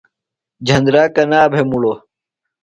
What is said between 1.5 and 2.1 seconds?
بھےۡ مُڑوۡ؟